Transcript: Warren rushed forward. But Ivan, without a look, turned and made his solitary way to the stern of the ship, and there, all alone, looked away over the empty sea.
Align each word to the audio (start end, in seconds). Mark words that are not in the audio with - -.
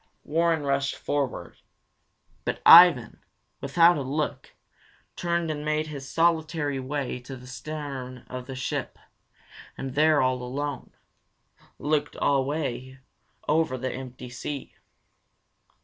Warren 0.23 0.63
rushed 0.63 0.95
forward. 0.95 1.57
But 2.43 2.59
Ivan, 2.65 3.19
without 3.61 3.97
a 3.99 4.01
look, 4.01 4.55
turned 5.15 5.51
and 5.51 5.63
made 5.63 5.85
his 5.85 6.09
solitary 6.09 6.79
way 6.79 7.19
to 7.19 7.35
the 7.35 7.45
stern 7.45 8.25
of 8.27 8.47
the 8.47 8.55
ship, 8.55 8.97
and 9.77 9.93
there, 9.93 10.19
all 10.19 10.41
alone, 10.41 10.91
looked 11.77 12.15
away 12.19 12.97
over 13.47 13.77
the 13.77 13.91
empty 13.91 14.31
sea. 14.31 14.73